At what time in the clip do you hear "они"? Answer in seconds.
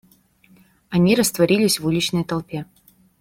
0.89-1.13